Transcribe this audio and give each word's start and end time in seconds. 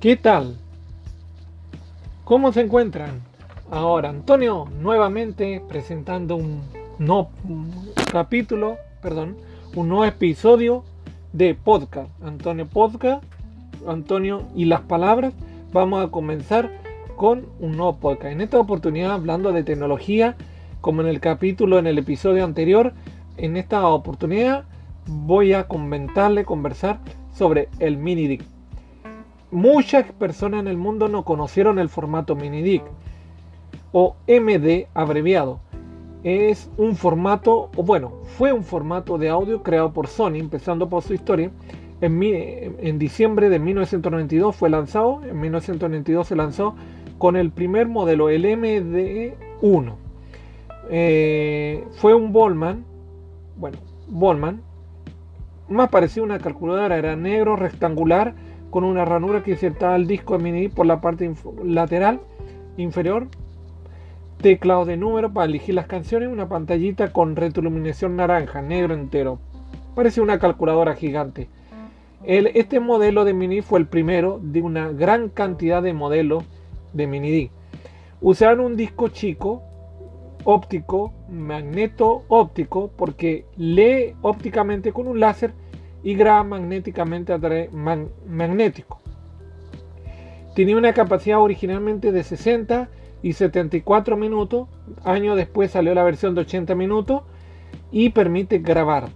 ¿Qué 0.00 0.14
tal? 0.14 0.58
¿Cómo 2.24 2.52
se 2.52 2.60
encuentran? 2.60 3.22
Ahora, 3.70 4.10
Antonio 4.10 4.66
nuevamente 4.78 5.62
presentando 5.66 6.36
un 6.36 6.60
nuevo 6.98 7.30
capítulo, 8.12 8.76
perdón, 9.00 9.38
un 9.74 9.88
nuevo 9.88 10.04
episodio 10.04 10.84
de 11.32 11.54
podcast. 11.54 12.10
Antonio 12.22 12.66
Podcast, 12.66 13.24
Antonio 13.88 14.42
y 14.54 14.66
las 14.66 14.82
palabras. 14.82 15.32
Vamos 15.72 16.04
a 16.04 16.10
comenzar 16.10 16.70
con 17.16 17.46
un 17.58 17.78
nuevo 17.78 17.96
podcast. 17.96 18.32
En 18.32 18.42
esta 18.42 18.60
oportunidad 18.60 19.12
hablando 19.12 19.50
de 19.50 19.64
tecnología, 19.64 20.36
como 20.82 21.00
en 21.00 21.08
el 21.08 21.20
capítulo, 21.20 21.78
en 21.78 21.86
el 21.86 21.96
episodio 21.96 22.44
anterior, 22.44 22.92
en 23.38 23.56
esta 23.56 23.88
oportunidad 23.88 24.64
voy 25.06 25.54
a 25.54 25.66
comentarle, 25.66 26.44
conversar 26.44 26.98
sobre 27.32 27.70
el 27.78 27.96
mini. 27.96 28.40
Muchas 29.56 30.12
personas 30.12 30.60
en 30.60 30.68
el 30.68 30.76
mundo 30.76 31.08
no 31.08 31.24
conocieron 31.24 31.78
el 31.78 31.88
formato 31.88 32.36
mini 32.36 32.60
DIC 32.60 32.82
o 33.90 34.16
MD 34.28 34.88
abreviado. 34.92 35.60
Es 36.22 36.70
un 36.76 36.94
formato, 36.94 37.70
o 37.74 37.82
bueno, 37.82 38.12
fue 38.36 38.52
un 38.52 38.64
formato 38.64 39.16
de 39.16 39.30
audio 39.30 39.62
creado 39.62 39.94
por 39.94 40.08
Sony, 40.08 40.34
empezando 40.34 40.90
por 40.90 41.02
su 41.02 41.14
historia. 41.14 41.50
En, 42.02 42.98
diciembre 42.98 43.48
de 43.48 43.58
1992 43.58 44.54
fue 44.54 44.68
lanzado, 44.68 45.22
en 45.24 45.40
1992 45.40 46.28
se 46.28 46.36
lanzó 46.36 46.74
con 47.16 47.34
el 47.34 47.50
primer 47.50 47.88
modelo, 47.88 48.28
el 48.28 48.44
MD1. 48.44 49.94
Eh, 50.90 51.82
fue 51.92 52.12
un 52.12 52.30
Ballman, 52.34 52.84
bueno, 53.56 53.78
Ballman, 54.06 54.60
más 55.70 55.88
parecía 55.88 56.22
una 56.22 56.40
calculadora, 56.40 56.98
era 56.98 57.16
negro, 57.16 57.56
rectangular, 57.56 58.34
con 58.70 58.84
una 58.84 59.04
ranura 59.04 59.42
que 59.42 59.52
insertaba 59.52 59.96
el 59.96 60.06
disco 60.06 60.36
de 60.36 60.44
mini 60.44 60.68
por 60.68 60.86
la 60.86 61.00
parte 61.00 61.32
lateral 61.64 62.20
inferior, 62.76 63.28
teclado 64.38 64.84
de 64.84 64.96
número 64.96 65.32
para 65.32 65.46
elegir 65.46 65.74
las 65.74 65.86
canciones, 65.86 66.28
una 66.28 66.48
pantallita 66.48 67.12
con 67.12 67.36
retroiluminación 67.36 68.16
naranja, 68.16 68.62
negro 68.62 68.94
entero. 68.94 69.38
Parece 69.94 70.20
una 70.20 70.38
calculadora 70.38 70.94
gigante. 70.94 71.48
este 72.24 72.80
modelo 72.80 73.24
de 73.24 73.34
mini 73.34 73.62
fue 73.62 73.78
el 73.78 73.86
primero 73.86 74.40
de 74.42 74.62
una 74.62 74.90
gran 74.90 75.28
cantidad 75.28 75.82
de 75.82 75.94
modelos 75.94 76.44
de 76.92 77.06
mini 77.06 77.30
D. 77.30 77.50
Usaron 78.20 78.60
un 78.60 78.76
disco 78.76 79.08
chico 79.08 79.62
óptico, 80.44 81.12
magneto 81.28 82.24
óptico, 82.28 82.90
porque 82.96 83.46
lee 83.56 84.14
ópticamente 84.22 84.92
con 84.92 85.08
un 85.08 85.18
láser 85.18 85.52
y 86.06 86.14
graba 86.14 86.44
magnéticamente 86.44 87.32
a 87.32 87.38
través 87.40 87.72
magnético. 87.72 89.00
Tenía 90.54 90.76
una 90.76 90.92
capacidad 90.92 91.40
originalmente 91.40 92.12
de 92.12 92.22
60 92.22 92.88
y 93.22 93.32
74 93.32 94.16
minutos. 94.16 94.68
Años 95.02 95.36
después 95.36 95.72
salió 95.72 95.92
la 95.94 96.04
versión 96.04 96.36
de 96.36 96.42
80 96.42 96.76
minutos 96.76 97.22
y 97.90 98.10
permite 98.10 98.60
grabar. 98.60 99.08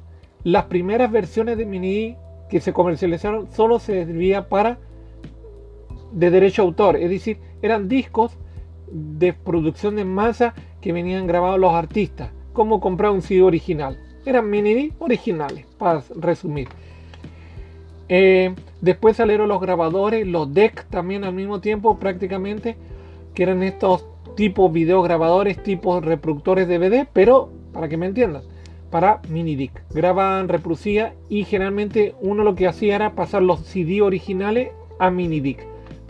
Las 0.42 0.64
primeras 0.64 1.12
versiones 1.12 1.56
de 1.58 1.64
Mini 1.64 2.16
que 2.48 2.58
se 2.58 2.72
comercializaron 2.72 3.52
solo 3.52 3.78
servía 3.78 4.48
para 4.48 4.80
de 6.10 6.28
derecho 6.32 6.62
autor, 6.62 6.96
es 6.96 7.08
decir, 7.08 7.38
eran 7.62 7.88
discos 7.88 8.36
de 8.90 9.32
producción 9.32 9.94
de 9.94 10.04
masa 10.04 10.54
que 10.80 10.92
venían 10.92 11.28
grabados 11.28 11.60
los 11.60 11.72
artistas, 11.72 12.32
como 12.52 12.80
comprar 12.80 13.12
un 13.12 13.22
CD 13.22 13.42
original. 13.42 14.09
Eran 14.24 14.50
mini 14.50 14.92
originales, 14.98 15.66
para 15.78 16.02
resumir. 16.16 16.68
Eh, 18.08 18.54
después 18.80 19.16
salieron 19.16 19.48
los 19.48 19.60
grabadores, 19.60 20.26
los 20.26 20.52
decks 20.52 20.86
también 20.86 21.24
al 21.24 21.32
mismo 21.32 21.60
tiempo 21.60 21.98
prácticamente, 21.98 22.76
que 23.34 23.44
eran 23.44 23.62
estos 23.62 24.04
tipos 24.36 24.72
videograbadores, 24.72 25.62
tipos 25.62 26.04
reproductores 26.04 26.68
DVD, 26.68 27.06
pero 27.12 27.50
para 27.72 27.88
que 27.88 27.96
me 27.96 28.06
entiendan, 28.06 28.42
para 28.90 29.20
mini 29.28 29.54
disc. 29.54 29.76
Grababan, 29.90 30.48
reproducía 30.48 31.14
y 31.28 31.44
generalmente 31.44 32.14
uno 32.20 32.42
lo 32.42 32.54
que 32.54 32.66
hacía 32.66 32.96
era 32.96 33.14
pasar 33.14 33.42
los 33.42 33.60
CD 33.60 34.02
originales 34.02 34.70
a 34.98 35.10
mini 35.10 35.40
disc 35.40 35.60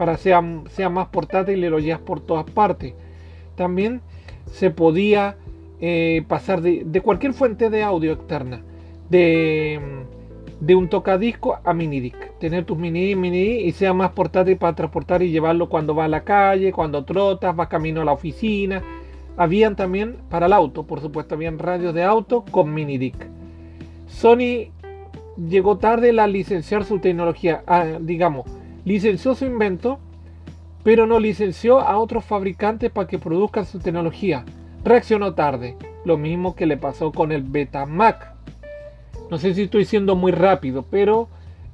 para 0.01 0.17
sea, 0.17 0.43
sea 0.71 0.89
más 0.89 1.09
portátil 1.09 1.63
y 1.63 1.69
lo 1.69 1.79
llevas 1.79 2.01
por 2.01 2.21
todas 2.21 2.51
partes. 2.51 2.95
También 3.55 4.01
se 4.51 4.71
podía 4.71 5.37
eh, 5.81 6.25
pasar 6.29 6.61
de, 6.61 7.01
cualquier 7.01 7.33
fuente 7.33 7.71
de 7.71 7.83
audio 7.83 8.13
externa, 8.13 8.63
de, 9.09 9.81
un 10.69 10.89
tocadisco 10.89 11.59
a 11.65 11.73
mini 11.73 12.01
disc. 12.01 12.19
Tener 12.39 12.65
tus 12.65 12.77
mini 12.77 13.15
mini 13.17 13.61
y 13.61 13.73
sea 13.73 13.95
más 13.95 14.11
portátil 14.11 14.59
para 14.59 14.75
transportar 14.75 15.23
y 15.23 15.31
llevarlo 15.31 15.69
cuando 15.69 15.95
va 15.95 16.05
a 16.05 16.09
la 16.09 16.23
calle, 16.23 16.73
cuando 16.73 17.05
trotas, 17.05 17.57
vas 17.57 17.69
camino 17.69 18.03
a 18.03 18.05
la 18.05 18.13
oficina. 18.13 18.83
Habían 19.37 19.75
también 19.75 20.17
para 20.29 20.47
el 20.47 20.53
auto, 20.53 20.83
por 20.83 21.01
supuesto, 21.01 21.35
habían 21.35 21.59
radios 21.59 21.95
de 21.95 22.03
auto 22.03 22.45
con 22.51 22.75
mini 22.75 22.99
disc. 22.99 23.23
Sony 24.07 24.71
llegó 25.49 25.79
tarde 25.79 26.19
a 26.21 26.27
licenciar 26.27 26.85
su 26.85 26.99
tecnología, 26.99 27.63
digamos, 28.01 28.45
licenció 28.85 29.35
su 29.35 29.47
invento, 29.47 29.99
pero 30.83 31.07
no 31.07 31.19
licenció 31.21 31.81
a 31.81 31.99
otros 31.99 32.25
fabricantes 32.25 32.91
para 32.91 33.07
que 33.07 33.19
produzcan 33.19 33.65
su 33.65 33.79
tecnología. 33.79 34.45
Reaccionó 34.85 35.35
tarde, 35.35 35.77
lo 36.05 36.17
mismo 36.17 36.55
que 36.55 36.67
le 36.67 36.77
pasó 36.77 37.13
con 37.13 37.33
el 37.33 37.43
Betamac. 37.43 38.35
No 39.31 39.39
sé 39.39 39.55
si 39.55 39.63
estoy 39.63 39.85
siendo 39.85 40.17
muy 40.17 40.33
rápido, 40.33 40.85
pero 40.91 41.29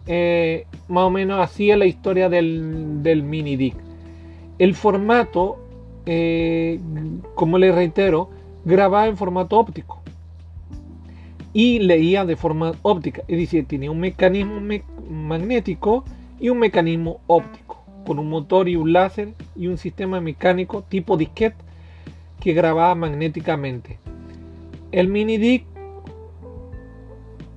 eh, 0.07 0.67
más 0.89 1.05
o 1.05 1.11
menos 1.11 1.41
así 1.41 1.71
es 1.71 1.79
la 1.79 1.87
historia 1.87 2.29
del, 2.29 3.23
mini 3.25 3.57
DIC. 3.57 3.77
El 4.59 4.75
formato, 4.75 5.57
eh, 6.05 6.81
como 7.35 7.59
le 7.59 7.71
reitero, 7.71 8.31
grababa 8.65 9.07
en 9.07 9.17
formato 9.17 9.57
óptico 9.59 10.03
y 11.53 11.79
leía 11.79 12.25
de 12.25 12.37
forma 12.37 12.73
óptica, 12.83 13.23
es 13.29 13.39
decir, 13.39 13.67
tenía 13.67 13.91
un 13.91 14.01
mecanismo 14.01 14.61
magnético 15.09 16.05
y 16.39 16.49
un 16.49 16.59
mecanismo 16.59 17.21
óptico, 17.29 17.83
con 18.05 18.19
un 18.19 18.29
motor 18.29 18.69
y 18.69 18.77
un 18.77 18.93
láser 18.93 19.33
y 19.55 19.69
un 19.69 19.79
sistema 19.79 20.21
mecánico 20.21 20.83
tipo 20.83 21.17
disquete 21.17 21.66
que 22.47 22.55
grababa 22.55 22.95
magnéticamente. 22.95 23.99
El 24.93 25.09
mini 25.09 25.37
DIC, 25.37 25.65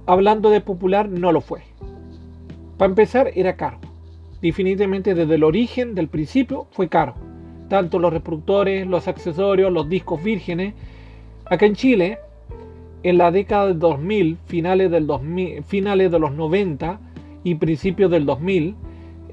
hablando 0.08 0.50
de 0.50 0.62
popular, 0.62 1.08
no 1.08 1.32
lo 1.32 1.42
fue. 1.42 1.62
Para 2.80 2.90
empezar, 2.90 3.30
era 3.36 3.56
caro. 3.56 3.78
Definitivamente 4.42 5.14
desde 5.14 5.36
el 5.36 5.44
origen, 5.44 5.94
del 5.94 6.08
principio, 6.08 6.66
fue 6.72 6.90
caro. 6.90 7.14
Tanto 7.68 8.00
los 8.00 8.12
reproductores, 8.12 8.88
los 8.88 9.08
accesorios, 9.08 9.72
los 9.72 9.88
discos 9.88 10.24
vírgenes. 10.24 10.74
Acá 11.46 11.68
en 11.68 11.76
Chile, 11.76 12.18
en 13.04 13.20
la 13.20 13.30
década 13.30 13.68
del 13.68 13.78
2000, 13.78 14.40
finales, 14.48 14.90
del 14.90 15.06
2000, 15.06 15.64
finales 15.66 16.12
de 16.12 16.18
los 16.18 16.32
90, 16.32 17.00
y 17.44 17.54
principios 17.54 18.10
del 18.10 18.26
2000, 18.26 18.76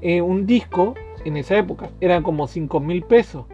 eh, 0.03 0.21
un 0.21 0.45
disco 0.45 0.93
en 1.25 1.35
esa 1.35 1.57
época 1.57 1.89
era 1.99 2.21
como 2.21 2.45
5 2.45 2.79
mil 2.79 3.01
pesos. 3.01 3.47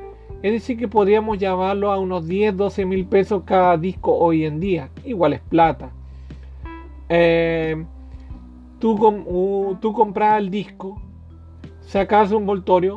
Es 0.44 0.52
decir, 0.52 0.78
que 0.78 0.90
podríamos 0.90 1.38
llamarlo 1.38 1.90
a 1.90 1.98
unos 1.98 2.28
10, 2.28 2.58
12 2.58 2.86
mil 2.86 3.06
pesos 3.06 3.44
cada 3.46 3.78
disco 3.78 4.14
hoy 4.14 4.44
en 4.44 4.60
día. 4.60 4.90
Igual 5.06 5.32
es 5.32 5.40
plata. 5.40 5.92
Eh, 7.08 7.82
tú, 8.78 8.92
uh, 8.92 9.78
tú 9.80 9.94
compras 9.94 10.40
el 10.40 10.50
disco, 10.50 11.02
sacas 11.80 12.34
un 12.34 12.46
voltorio 12.46 12.96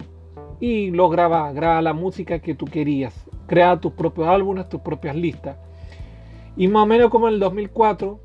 y 0.58 0.90
lo 0.90 1.08
grabas, 1.08 1.54
grabas 1.54 1.84
la 1.84 1.92
música 1.92 2.40
que 2.40 2.56
tú 2.56 2.64
querías. 2.64 3.14
Crea 3.46 3.78
tus 3.78 3.92
propios 3.92 4.26
álbumes, 4.26 4.68
tus 4.68 4.80
propias 4.80 5.14
listas. 5.14 5.56
Y 6.56 6.66
más 6.66 6.82
o 6.82 6.86
menos 6.86 7.10
como 7.10 7.28
en 7.28 7.34
el 7.34 7.40
2004, 7.40 8.18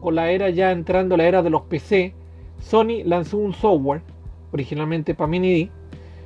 con 0.00 0.14
la 0.14 0.30
era 0.30 0.48
ya 0.48 0.72
entrando 0.72 1.18
la 1.18 1.24
era 1.24 1.42
de 1.42 1.50
los 1.50 1.62
PC, 1.62 2.14
Sony 2.58 3.04
lanzó 3.04 3.36
un 3.36 3.52
software, 3.52 4.00
originalmente 4.50 5.14
para 5.14 5.28
Mini 5.28 5.70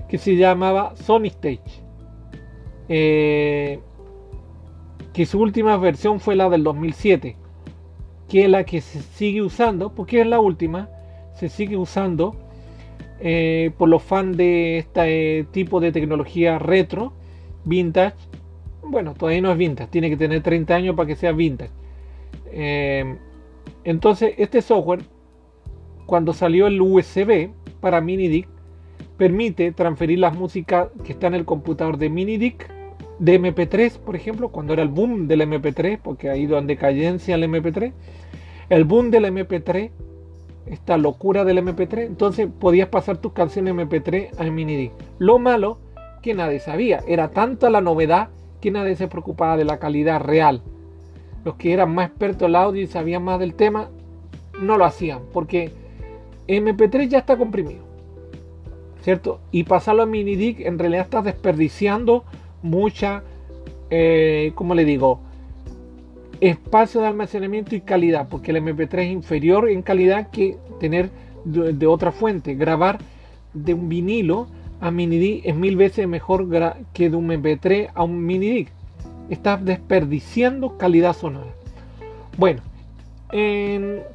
que 0.08 0.16
se 0.16 0.36
llamaba 0.36 0.94
Sony 0.94 1.26
Stage. 1.26 1.85
Eh, 2.88 3.80
que 5.12 5.26
su 5.26 5.40
última 5.40 5.76
versión 5.76 6.20
fue 6.20 6.36
la 6.36 6.48
del 6.48 6.62
2007, 6.62 7.36
que 8.28 8.44
es 8.44 8.50
la 8.50 8.64
que 8.64 8.80
se 8.80 9.00
sigue 9.00 9.42
usando, 9.42 9.94
porque 9.94 10.20
es 10.20 10.26
la 10.26 10.40
última, 10.40 10.90
se 11.34 11.48
sigue 11.48 11.76
usando 11.76 12.36
eh, 13.20 13.70
por 13.78 13.88
los 13.88 14.02
fans 14.02 14.36
de 14.36 14.78
este 14.78 15.46
tipo 15.52 15.80
de 15.80 15.92
tecnología 15.92 16.58
retro, 16.58 17.12
vintage. 17.64 18.16
Bueno, 18.82 19.14
todavía 19.14 19.40
no 19.40 19.50
es 19.50 19.58
vintage, 19.58 19.90
tiene 19.90 20.10
que 20.10 20.16
tener 20.16 20.42
30 20.42 20.74
años 20.74 20.96
para 20.96 21.06
que 21.06 21.16
sea 21.16 21.32
vintage. 21.32 21.72
Eh, 22.52 23.16
entonces, 23.84 24.34
este 24.36 24.62
software 24.62 25.02
cuando 26.06 26.32
salió 26.32 26.68
el 26.68 26.80
USB 26.80 27.50
para 27.80 28.00
MiniDIC, 28.00 28.48
permite 29.18 29.72
transferir 29.72 30.20
las 30.20 30.36
músicas 30.36 30.88
que 31.04 31.12
está 31.12 31.26
en 31.26 31.34
el 31.34 31.44
computador 31.44 31.98
de 31.98 32.08
MiniDIC 32.08 32.70
de 33.18 33.40
MP3, 33.40 33.98
por 33.98 34.16
ejemplo, 34.16 34.50
cuando 34.50 34.72
era 34.72 34.82
el 34.82 34.88
boom 34.88 35.28
del 35.28 35.42
MP3, 35.42 35.98
porque 36.02 36.30
ha 36.30 36.36
ido 36.36 36.58
en 36.58 36.66
decadencia 36.66 37.34
el 37.34 37.44
MP3, 37.44 37.92
el 38.68 38.84
boom 38.84 39.10
del 39.10 39.24
MP3 39.24 39.90
esta 40.66 40.98
locura 40.98 41.44
del 41.44 41.58
MP3, 41.58 42.06
entonces 42.06 42.48
podías 42.58 42.88
pasar 42.88 43.18
tus 43.18 43.32
canciones 43.32 43.74
MP3 43.74 44.38
a 44.38 44.44
mini 44.50 44.90
Lo 45.18 45.38
malo 45.38 45.78
que 46.22 46.34
nadie 46.34 46.58
sabía, 46.58 47.02
era 47.06 47.28
tanta 47.30 47.70
la 47.70 47.80
novedad 47.80 48.28
que 48.60 48.70
nadie 48.70 48.96
se 48.96 49.08
preocupaba 49.08 49.56
de 49.56 49.64
la 49.64 49.78
calidad 49.78 50.20
real. 50.20 50.62
Los 51.44 51.54
que 51.54 51.72
eran 51.72 51.94
más 51.94 52.08
expertos 52.08 52.48
en 52.48 52.56
audio 52.56 52.82
y 52.82 52.88
sabían 52.88 53.22
más 53.22 53.38
del 53.38 53.54
tema, 53.54 53.88
no 54.60 54.76
lo 54.76 54.84
hacían, 54.84 55.20
porque 55.32 55.70
MP3 56.48 57.08
ya 57.08 57.18
está 57.18 57.36
comprimido. 57.36 57.84
¿Cierto? 59.02 59.38
Y 59.52 59.62
pasarlo 59.62 60.02
a 60.02 60.06
mini 60.06 60.56
en 60.58 60.80
realidad 60.80 61.04
estás 61.04 61.24
desperdiciando 61.24 62.24
mucha, 62.66 63.22
eh, 63.90 64.52
¿cómo 64.54 64.74
le 64.74 64.84
digo? 64.84 65.20
espacio 66.40 67.00
de 67.00 67.06
almacenamiento 67.06 67.74
y 67.74 67.80
calidad, 67.80 68.28
porque 68.28 68.50
el 68.50 68.58
MP3 68.58 68.98
es 68.98 69.12
inferior 69.12 69.68
en 69.68 69.82
calidad 69.82 70.30
que 70.30 70.56
tener 70.80 71.10
de, 71.44 71.86
otra 71.86 72.12
fuente. 72.12 72.54
Grabar 72.54 72.98
de 73.54 73.74
un 73.74 73.88
vinilo 73.88 74.48
a 74.80 74.90
mini 74.90 75.40
es 75.44 75.54
mil 75.54 75.76
veces 75.76 76.06
mejor 76.06 76.46
que 76.92 77.10
de 77.10 77.16
un 77.16 77.28
MP3 77.28 77.90
a 77.94 78.02
un 78.02 78.24
mini. 78.24 78.68
Estás 79.30 79.64
desperdiciando 79.64 80.76
calidad 80.76 81.14
sonora. 81.14 81.52
Bueno, 82.36 82.60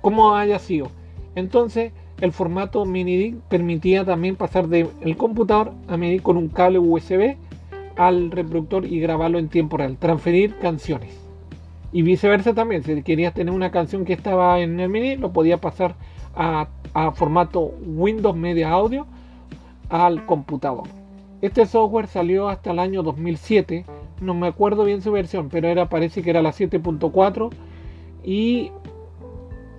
como 0.02 0.36
haya 0.36 0.60
sido. 0.60 0.90
Entonces, 1.36 1.92
el 2.20 2.32
formato 2.32 2.86
mini 2.86 3.36
permitía 3.50 4.06
también 4.06 4.36
pasar 4.36 4.68
del 4.68 5.18
computador 5.18 5.74
a 5.88 5.98
mini 5.98 6.20
con 6.20 6.38
un 6.38 6.50
cable 6.50 6.80
USB 6.80 7.36
al 7.96 8.32
reproductor 8.32 8.86
y 8.86 9.00
grabarlo 9.00 9.40
en 9.40 9.50
tiempo 9.50 9.78
real, 9.78 9.98
transferir 9.98 10.56
canciones. 10.58 11.18
Y 11.94 12.04
viceversa 12.04 12.54
también, 12.54 12.84
si 12.84 13.04
querías 13.04 13.34
tener 13.34 13.54
una 13.54 13.72
canción 13.72 14.06
que 14.06 14.14
estaba 14.14 14.60
en 14.62 14.80
el 14.80 14.90
mini, 14.90 15.18
lo 15.18 15.32
podía 15.34 15.58
pasar 15.58 15.96
a, 16.36 16.68
formato 17.16 17.72
Windows 17.86 18.36
Media 18.36 18.70
Audio 18.72 19.08
al 19.90 20.26
computador. 20.26 20.84
Este 21.42 21.66
software 21.66 22.08
salió 22.08 22.50
hasta 22.50 22.72
el 22.72 22.80
año 22.80 23.04
2007, 23.04 23.86
no 24.22 24.34
me 24.34 24.48
acuerdo 24.48 24.84
bien 24.86 25.02
su 25.02 25.12
versión, 25.12 25.50
pero 25.50 25.68
era 25.68 25.90
parece 25.90 26.22
que 26.22 26.30
era 26.30 26.42
la 26.42 26.52
7.4 26.52 27.50
y 28.24 28.72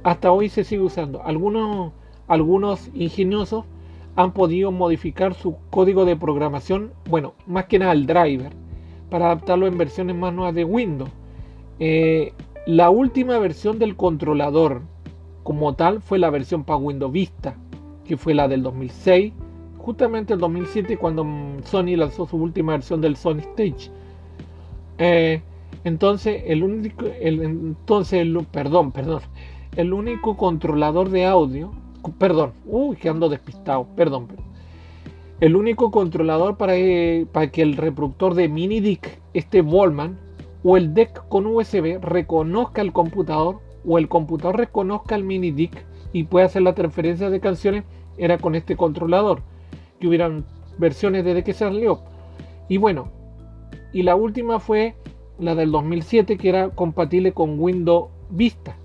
hasta 0.02 0.32
hoy 0.32 0.48
se 0.48 0.64
sigue 0.64 0.82
usando. 0.82 1.22
Algunos, 1.24 1.92
algunos 2.28 2.90
ingeniosos 2.94 3.64
han 4.16 4.32
podido 4.32 4.70
modificar 4.72 5.34
su 5.34 5.56
código 5.70 6.04
de 6.04 6.16
programación, 6.16 6.92
bueno, 7.08 7.34
más 7.46 7.66
que 7.66 7.78
nada 7.78 7.92
el 7.92 8.06
driver, 8.06 8.52
para 9.10 9.26
adaptarlo 9.26 9.66
en 9.66 9.78
versiones 9.78 10.16
más 10.16 10.32
nuevas 10.32 10.54
de 10.54 10.64
Windows 10.64 11.10
eh, 11.84 12.32
la 12.64 12.90
última 12.90 13.38
versión 13.38 13.80
del 13.80 13.96
controlador 13.96 14.82
como 15.42 15.74
tal 15.74 16.00
fue 16.00 16.20
la 16.20 16.30
versión 16.30 16.62
para 16.62 16.76
Windows 16.76 17.10
Vista, 17.10 17.56
que 18.04 18.16
fue 18.16 18.34
la 18.34 18.46
del 18.46 18.62
2006, 18.62 19.32
justamente 19.78 20.34
el 20.34 20.38
2007 20.38 20.96
cuando 20.96 21.26
Sony 21.64 21.96
lanzó 21.96 22.24
su 22.26 22.36
última 22.36 22.72
versión 22.74 23.00
del 23.00 23.16
Sony 23.16 23.38
Stage. 23.38 23.90
Eh, 24.98 25.42
entonces 25.82 26.44
el 26.46 26.62
único, 26.62 27.04
entonces 27.20 28.28
perdón, 28.52 28.92
perdón, 28.92 29.22
el 29.74 29.92
único 29.92 30.36
controlador 30.36 31.10
de 31.10 31.26
audio, 31.26 31.72
perdón, 32.18 32.52
uy, 32.66 32.96
que 32.96 33.08
ando 33.08 33.28
despistado, 33.28 33.86
perdón, 33.96 34.28
el 35.40 35.56
único 35.56 35.90
controlador 35.90 36.56
para, 36.56 36.76
eh, 36.76 37.26
para 37.30 37.50
que 37.50 37.62
el 37.62 37.76
reproductor 37.76 38.34
de 38.34 38.48
mini 38.48 38.80
DIC, 38.80 39.20
este 39.34 39.60
Wallman, 39.60 40.18
o 40.64 40.76
el 40.76 40.94
DEC 40.94 41.26
con 41.28 41.46
USB 41.46 41.98
reconozca 42.00 42.82
el 42.82 42.92
computador 42.92 43.58
o 43.84 43.98
el 43.98 44.08
computador 44.08 44.56
reconozca 44.56 45.16
el 45.16 45.24
mini 45.24 45.50
DIC 45.50 45.72
y 46.12 46.24
pueda 46.24 46.46
hacer 46.46 46.62
la 46.62 46.74
transferencia 46.74 47.30
de 47.30 47.40
canciones 47.40 47.84
era 48.16 48.38
con 48.38 48.54
este 48.54 48.76
controlador. 48.76 49.42
Que 49.98 50.06
hubieran 50.06 50.44
versiones 50.78 51.24
desde 51.24 51.42
que 51.42 51.52
salió. 51.52 52.00
Y 52.68 52.76
bueno 52.76 53.22
y 53.92 54.02
la 54.02 54.16
última 54.16 54.58
fue 54.58 54.94
la 55.38 55.54
del 55.54 55.70
2007 55.70 56.38
que 56.38 56.48
era 56.48 56.70
compatible 56.70 57.32
con 57.32 57.60
Windows 57.60 58.08
Vista. 58.30 58.76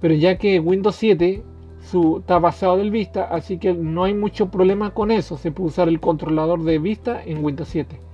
Pero 0.00 0.14
ya 0.14 0.38
que 0.38 0.60
Windows 0.60 0.94
7 0.96 1.42
su, 1.90 2.18
está 2.18 2.38
basado 2.38 2.76
del 2.76 2.90
Vista 2.90 3.24
así 3.24 3.58
que 3.58 3.74
no 3.74 4.04
hay 4.04 4.14
mucho 4.14 4.50
problema 4.50 4.94
con 4.94 5.10
eso 5.10 5.36
se 5.36 5.50
puede 5.50 5.68
usar 5.68 5.88
el 5.88 6.00
controlador 6.00 6.62
de 6.62 6.78
Vista 6.78 7.22
en 7.24 7.44
Windows 7.44 7.68
7 7.68 8.12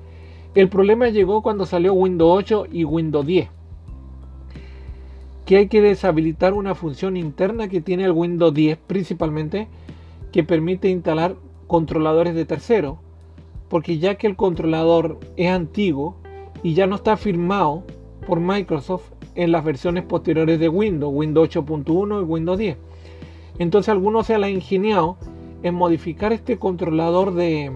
el 0.54 0.68
problema 0.68 1.08
llegó 1.08 1.42
cuando 1.42 1.66
salió 1.66 1.92
Windows 1.92 2.38
8 2.38 2.66
y 2.72 2.82
Windows 2.82 3.26
10. 3.26 3.48
Que 5.44 5.56
hay 5.56 5.68
que 5.68 5.80
deshabilitar 5.80 6.54
una 6.54 6.74
función 6.74 7.16
interna 7.16 7.68
que 7.68 7.80
tiene 7.80 8.04
el 8.04 8.10
Windows 8.12 8.52
10 8.54 8.78
principalmente 8.86 9.68
que 10.32 10.44
permite 10.44 10.88
instalar 10.88 11.36
controladores 11.66 12.34
de 12.34 12.44
tercero. 12.44 12.98
Porque 13.68 13.98
ya 13.98 14.16
que 14.16 14.26
el 14.26 14.36
controlador 14.36 15.20
es 15.36 15.50
antiguo 15.50 16.16
y 16.62 16.74
ya 16.74 16.86
no 16.86 16.96
está 16.96 17.16
firmado 17.16 17.84
por 18.26 18.40
Microsoft 18.40 19.12
en 19.34 19.52
las 19.52 19.62
versiones 19.62 20.04
posteriores 20.04 20.58
de 20.58 20.68
Windows, 20.68 21.14
Windows 21.14 21.50
8.1 21.50 22.22
y 22.22 22.24
Windows 22.24 22.58
10. 22.58 22.76
Entonces 23.58 23.88
algunos 23.88 24.26
se 24.26 24.34
han 24.34 24.48
ingeniado 24.48 25.16
en 25.62 25.74
modificar 25.74 26.32
este 26.32 26.58
controlador 26.58 27.34
de 27.34 27.70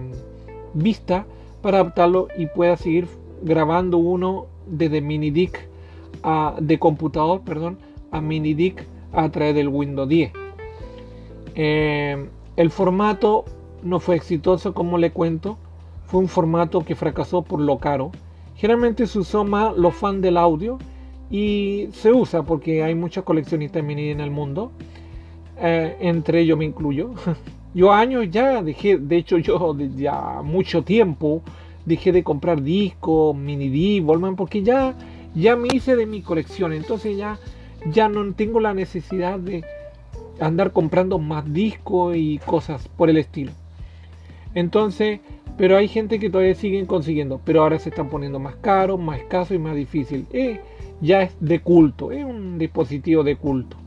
vista 0.73 1.25
para 1.61 1.79
adaptarlo 1.79 2.27
y 2.37 2.47
pueda 2.47 2.77
seguir 2.77 3.07
grabando 3.41 3.97
uno 3.97 4.47
desde 4.65 5.01
mini 5.01 5.49
a, 6.23 6.55
de 6.59 6.79
computador 6.79 7.41
perdón, 7.41 7.77
a 8.11 8.21
mini 8.21 8.75
a 9.11 9.29
través 9.29 9.55
del 9.55 9.67
Windows 9.67 10.07
10. 10.07 10.31
Eh, 11.55 12.29
el 12.55 12.69
formato 12.71 13.45
no 13.83 13.99
fue 13.99 14.15
exitoso 14.15 14.73
como 14.73 14.97
le 14.97 15.11
cuento, 15.11 15.57
fue 16.07 16.21
un 16.21 16.27
formato 16.27 16.83
que 16.85 16.95
fracasó 16.95 17.41
por 17.41 17.59
lo 17.59 17.77
caro. 17.77 18.11
Generalmente 18.55 19.07
se 19.07 19.19
usó 19.19 19.43
más 19.43 19.75
los 19.75 19.93
fans 19.95 20.21
del 20.21 20.37
audio 20.37 20.77
y 21.29 21.89
se 21.91 22.11
usa 22.11 22.43
porque 22.43 22.83
hay 22.83 22.95
muchos 22.95 23.23
coleccionistas 23.23 23.83
mini 23.83 24.09
en 24.09 24.21
el 24.21 24.31
mundo, 24.31 24.71
eh, 25.57 25.97
entre 25.99 26.41
ellos 26.41 26.57
me 26.57 26.65
incluyo. 26.65 27.11
Yo 27.73 27.91
años 27.91 28.27
ya 28.29 28.61
dejé, 28.61 28.97
de 28.97 29.17
hecho 29.17 29.39
yo 29.39 29.75
ya 29.95 30.43
mucho 30.43 30.83
tiempo 30.83 31.41
dejé 31.85 32.11
de 32.11 32.23
comprar 32.23 32.61
discos, 32.61 33.35
mini 33.35 33.69
disc, 33.69 34.05
Volman, 34.05 34.35
porque 34.35 34.61
ya, 34.61 34.93
ya 35.33 35.55
me 35.55 35.69
hice 35.73 35.95
de 35.95 36.05
mi 36.05 36.21
colección. 36.21 36.71
Entonces 36.71 37.17
ya, 37.17 37.39
ya 37.91 38.09
no 38.09 38.31
tengo 38.33 38.59
la 38.59 38.75
necesidad 38.75 39.39
de 39.39 39.63
andar 40.39 40.71
comprando 40.71 41.17
más 41.17 41.51
discos 41.51 42.15
y 42.15 42.37
cosas 42.45 42.87
por 42.89 43.09
el 43.09 43.17
estilo. 43.17 43.51
Entonces, 44.53 45.19
pero 45.57 45.77
hay 45.77 45.87
gente 45.87 46.19
que 46.19 46.29
todavía 46.29 46.55
siguen 46.55 46.85
consiguiendo, 46.85 47.41
pero 47.43 47.63
ahora 47.63 47.79
se 47.79 47.89
están 47.89 48.09
poniendo 48.09 48.39
más 48.39 48.55
caros, 48.57 48.99
más 48.99 49.19
escasos 49.19 49.55
y 49.55 49.59
más 49.59 49.75
difícil. 49.75 50.27
Eh, 50.31 50.61
ya 51.01 51.23
es 51.23 51.35
de 51.39 51.59
culto, 51.59 52.11
es 52.11 52.23
un 52.23 52.57
dispositivo 52.57 53.23
de 53.23 53.35
culto. 53.35 53.77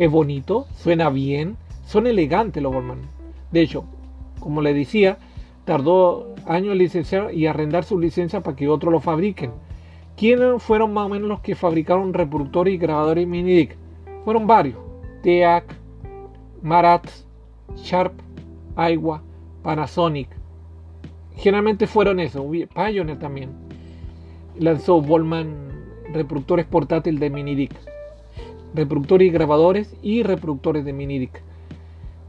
Es 0.00 0.10
bonito, 0.10 0.66
suena 0.76 1.10
bien, 1.10 1.58
son 1.84 2.06
elegantes 2.06 2.62
los 2.62 2.72
Volman. 2.72 3.02
De 3.52 3.60
hecho, 3.60 3.84
como 4.38 4.62
le 4.62 4.72
decía, 4.72 5.18
tardó 5.66 6.34
años 6.46 6.72
en 6.72 6.78
licenciar 6.78 7.34
y 7.34 7.46
arrendar 7.46 7.84
su 7.84 8.00
licencia 8.00 8.40
para 8.40 8.56
que 8.56 8.66
otros 8.66 8.94
lo 8.94 9.00
fabriquen. 9.00 9.52
¿Quiénes 10.16 10.62
fueron 10.62 10.94
más 10.94 11.04
o 11.04 11.10
menos 11.10 11.28
los 11.28 11.40
que 11.40 11.54
fabricaron 11.54 12.14
reproductores 12.14 12.72
y 12.72 12.78
grabadores 12.78 13.28
mini 13.28 13.68
Fueron 14.24 14.46
varios. 14.46 14.78
TEAC, 15.22 15.64
Marat, 16.62 17.06
Sharp, 17.76 18.14
Aiwa, 18.76 19.22
Panasonic. 19.62 20.30
Generalmente 21.36 21.86
fueron 21.86 22.20
esos. 22.20 22.42
Pioneer 22.74 23.18
también. 23.18 23.50
Lanzó 24.58 25.02
Volman 25.02 25.54
reproductores 26.10 26.64
portátiles 26.64 27.20
de 27.20 27.28
mini 27.28 27.68
Reproductores 28.74 29.28
y 29.28 29.30
grabadores 29.30 29.96
y 30.02 30.22
reproductores 30.22 30.84
de 30.84 30.92
mini 30.92 31.28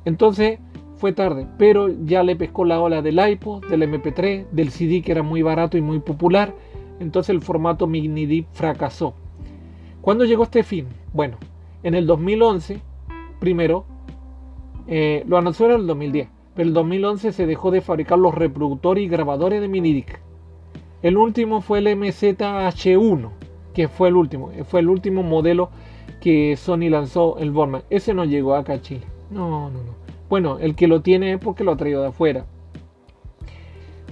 Entonces, 0.06 0.60
fue 1.02 1.14
tarde, 1.14 1.48
pero 1.58 1.90
ya 2.06 2.22
le 2.22 2.36
pescó 2.36 2.64
la 2.64 2.80
ola 2.80 3.02
del 3.02 3.20
iPod, 3.20 3.66
del 3.66 3.82
MP3, 3.82 4.46
del 4.52 4.70
CD 4.70 5.02
que 5.02 5.12
era 5.12 5.24
muy 5.24 5.42
barato 5.42 5.76
y 5.76 5.82
muy 5.82 5.98
popular, 5.98 6.54
entonces 7.00 7.32
el 7.32 7.42
formato 7.42 7.88
mini 7.88 8.46
fracasó. 8.52 9.16
¿Cuándo 10.02 10.26
llegó 10.26 10.44
este 10.44 10.62
fin? 10.62 10.86
Bueno, 11.12 11.38
en 11.82 11.96
el 11.96 12.06
2011, 12.06 12.82
primero, 13.40 13.86
eh, 14.86 15.24
lo 15.28 15.40
anunció 15.40 15.66
en 15.66 15.72
el 15.72 15.88
2010, 15.88 16.30
pero 16.54 16.68
el 16.68 16.74
2011 16.76 17.32
se 17.32 17.48
dejó 17.48 17.72
de 17.72 17.82
fabricar 17.82 18.20
los 18.20 18.36
reproductores 18.36 19.04
y 19.04 19.08
grabadores 19.08 19.60
de 19.60 19.68
mini 19.68 20.06
El 21.02 21.18
último 21.18 21.62
fue 21.62 21.80
el 21.80 21.88
MZH1, 21.88 23.30
que 23.74 23.88
fue 23.88 24.10
el 24.10 24.16
último, 24.16 24.52
fue 24.66 24.82
el 24.82 24.90
último 24.90 25.24
modelo 25.24 25.72
que 26.22 26.56
Sony 26.56 26.90
lanzó 26.90 27.38
el 27.40 27.52
Borman. 27.52 27.84
Ese 27.90 28.14
no 28.14 28.24
llegó 28.24 28.56
acá 28.56 28.74
a 28.74 28.82
Chile. 28.82 29.06
No, 29.30 29.50
no, 29.50 29.70
no. 29.70 29.96
Bueno, 30.30 30.60
el 30.60 30.76
que 30.76 30.88
lo 30.88 31.02
tiene 31.02 31.34
es 31.34 31.40
porque 31.40 31.66
lo 31.66 31.74
ha 31.74 31.78
traído 31.78 32.02
de 32.02 32.08
afuera. 32.08 32.46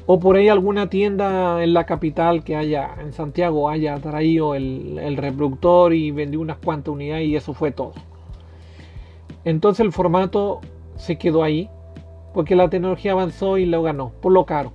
O 0.06 0.20
por 0.20 0.36
ahí 0.36 0.50
alguna 0.50 0.90
tienda 0.90 1.64
en 1.64 1.74
la 1.74 1.86
capital 1.86 2.44
que 2.44 2.56
haya, 2.56 2.96
en 3.00 3.14
Santiago, 3.14 3.70
haya 3.70 3.96
traído 4.00 4.56
el, 4.56 5.16
reproductor 5.16 5.94
y 5.94 6.10
vendió 6.10 6.42
unas 6.42 6.58
cuantas 6.58 6.94
unidades 6.94 7.28
y 7.28 7.36
eso 7.36 7.54
fue 7.54 7.72
todo. 7.72 7.94
Entonces 9.46 9.86
el 9.86 9.92
formato 9.92 10.62
se 10.98 11.18
quedó 11.18 11.44
ahí 11.44 11.70
porque 12.34 12.56
la 12.56 12.70
tecnología 12.70 13.12
avanzó 13.12 13.58
y 13.58 13.66
lo 13.66 13.84
ganó, 13.84 14.12
por 14.20 14.32
lo 14.32 14.46
caro. 14.46 14.74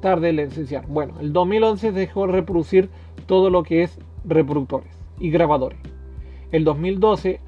Tarde 0.00 0.30
el 0.30 0.36
licenciar. 0.36 0.86
Bueno, 0.86 1.20
el 1.20 1.32
2011 1.32 1.92
dejó 1.92 2.26
de 2.26 2.32
reproducir 2.32 2.88
todo 3.26 3.50
lo 3.50 3.62
que 3.64 3.82
es 3.82 3.98
reproductores 4.24 4.90
y 5.20 5.30
grabadores. 5.30 5.78
El 6.54 6.62
2012, 6.62 7.40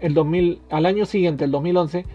el 0.00 0.14
2000, 0.14 0.62
al 0.70 0.86
año 0.86 1.04
siguiente, 1.04 1.44
el 1.44 1.50
2011, 1.50 2.06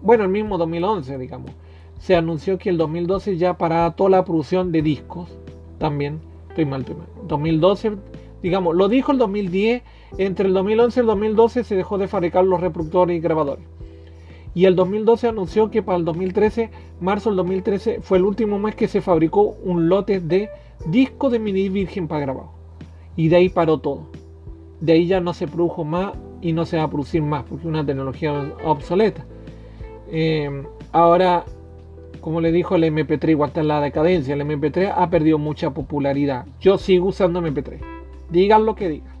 bueno, 0.00 0.22
el 0.22 0.30
mismo 0.30 0.58
2011, 0.58 1.18
digamos, 1.18 1.50
se 1.98 2.14
anunció 2.14 2.56
que 2.56 2.70
el 2.70 2.78
2012 2.78 3.36
ya 3.36 3.58
paraba 3.58 3.96
toda 3.96 4.10
la 4.10 4.24
producción 4.24 4.70
de 4.70 4.80
discos. 4.80 5.28
También, 5.78 6.20
estoy 6.50 6.66
mal, 6.66 6.82
estoy 6.82 6.94
mal. 6.94 7.08
2012, 7.26 7.96
digamos, 8.44 8.76
lo 8.76 8.88
dijo 8.88 9.10
el 9.10 9.18
2010, 9.18 9.82
entre 10.18 10.46
el 10.46 10.54
2011 10.54 11.00
y 11.00 11.02
el 11.02 11.06
2012 11.08 11.64
se 11.64 11.74
dejó 11.74 11.98
de 11.98 12.06
fabricar 12.06 12.44
los 12.44 12.60
reproductores 12.60 13.18
y 13.18 13.20
grabadores. 13.20 13.64
Y 14.54 14.66
el 14.66 14.76
2012 14.76 15.26
anunció 15.26 15.68
que 15.72 15.82
para 15.82 15.98
el 15.98 16.04
2013, 16.04 16.70
marzo 17.00 17.30
del 17.30 17.38
2013, 17.38 18.02
fue 18.02 18.18
el 18.18 18.24
último 18.24 18.60
mes 18.60 18.76
que 18.76 18.86
se 18.86 19.00
fabricó 19.00 19.56
un 19.64 19.88
lote 19.88 20.20
de 20.20 20.48
disco 20.86 21.28
de 21.28 21.40
mini 21.40 21.68
virgen 21.70 22.06
para 22.06 22.20
grabado. 22.20 22.52
Y 23.16 23.26
de 23.30 23.34
ahí 23.34 23.48
paró 23.48 23.78
todo. 23.78 24.19
De 24.80 24.92
ahí 24.92 25.06
ya 25.06 25.20
no 25.20 25.34
se 25.34 25.46
produjo 25.46 25.84
más 25.84 26.12
y 26.40 26.52
no 26.52 26.64
se 26.64 26.76
va 26.76 26.84
a 26.84 26.90
producir 26.90 27.22
más 27.22 27.44
porque 27.44 27.62
es 27.62 27.68
una 27.68 27.84
tecnología 27.84 28.54
obsoleta. 28.64 29.26
Eh, 30.10 30.64
ahora, 30.92 31.44
como 32.20 32.40
le 32.40 32.52
dijo 32.52 32.76
el 32.76 32.84
MP3, 32.84 33.30
igual 33.30 33.48
está 33.48 33.60
en 33.60 33.68
la 33.68 33.80
decadencia. 33.80 34.34
El 34.34 34.42
MP3 34.42 34.92
ha 34.96 35.10
perdido 35.10 35.38
mucha 35.38 35.70
popularidad. 35.70 36.46
Yo 36.60 36.78
sigo 36.78 37.08
usando 37.08 37.40
MP3. 37.40 37.78
Digan 38.30 38.64
lo 38.64 38.74
que 38.74 38.88
digan. 38.88 39.20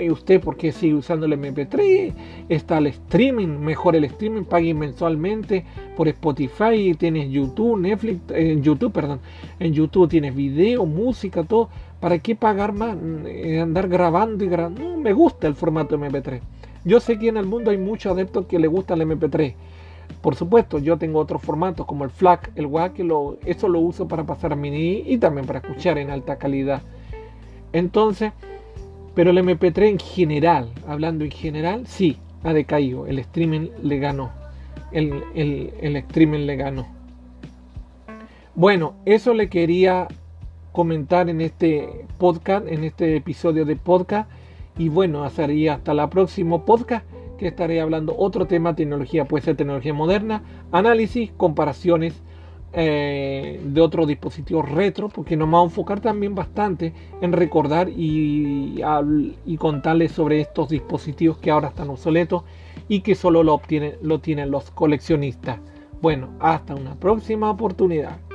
¿y 0.00 0.10
usted 0.10 0.40
por 0.40 0.56
qué 0.56 0.72
sigue 0.72 0.94
usando 0.94 1.26
el 1.26 1.32
MP3? 1.32 2.12
Está 2.48 2.78
el 2.78 2.88
streaming, 2.88 3.58
mejor 3.58 3.96
el 3.96 4.04
streaming, 4.04 4.44
pague 4.44 4.74
mensualmente 4.74 5.64
por 5.96 6.08
Spotify, 6.08 6.94
tienes 6.98 7.30
YouTube, 7.30 7.78
Netflix, 7.80 8.20
en 8.30 8.62
YouTube, 8.62 8.92
perdón, 8.92 9.20
en 9.58 9.72
YouTube 9.72 10.08
tienes 10.08 10.34
video, 10.34 10.86
música, 10.86 11.42
todo. 11.42 11.68
¿Para 12.00 12.18
qué 12.18 12.36
pagar 12.36 12.72
más? 12.72 12.96
Eh, 13.26 13.60
andar 13.60 13.88
grabando 13.88 14.44
y 14.44 14.48
grabando. 14.48 14.82
No, 14.82 14.96
me 14.96 15.12
gusta 15.12 15.46
el 15.46 15.54
formato 15.54 15.98
MP3. 15.98 16.40
Yo 16.84 17.00
sé 17.00 17.18
que 17.18 17.28
en 17.28 17.36
el 17.36 17.46
mundo 17.46 17.70
hay 17.70 17.78
muchos 17.78 18.12
adeptos 18.12 18.46
que 18.46 18.58
le 18.58 18.68
gusta 18.68 18.94
el 18.94 19.00
MP3. 19.00 19.54
Por 20.20 20.36
supuesto, 20.36 20.78
yo 20.78 20.98
tengo 20.98 21.18
otros 21.18 21.42
formatos 21.42 21.86
como 21.86 22.04
el 22.04 22.10
FLAC, 22.10 22.52
el 22.54 22.66
WAC, 22.66 22.94
que 22.94 23.04
lo, 23.04 23.38
eso 23.44 23.68
lo 23.68 23.80
uso 23.80 24.06
para 24.06 24.24
pasar 24.24 24.52
a 24.52 24.56
mini 24.56 25.02
y 25.06 25.18
también 25.18 25.46
para 25.46 25.60
escuchar 25.60 25.98
en 25.98 26.10
alta 26.10 26.36
calidad. 26.36 26.82
Entonces, 27.72 28.32
pero 29.14 29.30
el 29.30 29.38
MP3 29.38 29.88
en 29.88 29.98
general, 29.98 30.70
hablando 30.86 31.24
en 31.24 31.30
general, 31.30 31.86
sí, 31.86 32.18
ha 32.44 32.52
decaído. 32.52 33.06
El 33.06 33.18
streaming 33.18 33.68
le 33.82 33.98
ganó. 33.98 34.30
El, 34.92 35.24
el, 35.34 35.96
streaming 35.96 36.46
le 36.46 36.56
ganó. 36.56 36.86
Bueno, 38.54 38.94
eso 39.04 39.34
le 39.34 39.48
quería 39.48 40.06
comentar 40.76 41.30
en 41.30 41.40
este 41.40 42.04
podcast, 42.18 42.68
en 42.68 42.84
este 42.84 43.16
episodio 43.16 43.64
de 43.64 43.76
podcast. 43.76 44.30
Y 44.76 44.90
bueno, 44.90 45.24
hasta, 45.24 45.46
hasta 45.70 45.94
la 45.94 46.10
próximo 46.10 46.66
podcast 46.66 47.06
que 47.38 47.48
estaré 47.48 47.80
hablando 47.80 48.14
otro 48.14 48.46
tema, 48.46 48.76
tecnología, 48.76 49.24
puede 49.24 49.42
ser 49.42 49.56
tecnología 49.56 49.94
moderna, 49.94 50.42
análisis, 50.72 51.32
comparaciones 51.34 52.20
eh, 52.74 53.58
de 53.64 53.80
otros 53.80 54.06
dispositivos 54.06 54.70
retro, 54.70 55.08
porque 55.08 55.34
nos 55.34 55.50
vamos 55.50 55.62
a 55.62 55.70
enfocar 55.72 56.00
también 56.00 56.34
bastante 56.34 56.92
en 57.22 57.32
recordar 57.32 57.88
y, 57.88 58.82
y 59.46 59.56
contarles 59.56 60.12
sobre 60.12 60.42
estos 60.42 60.68
dispositivos 60.68 61.38
que 61.38 61.50
ahora 61.50 61.68
están 61.68 61.88
obsoletos 61.88 62.44
y 62.86 63.00
que 63.00 63.14
solo 63.14 63.42
lo, 63.42 63.54
obtienen, 63.54 63.94
lo 64.02 64.18
tienen 64.18 64.50
los 64.50 64.70
coleccionistas. 64.72 65.58
Bueno, 66.02 66.34
hasta 66.38 66.74
una 66.74 66.96
próxima 66.96 67.50
oportunidad. 67.50 68.25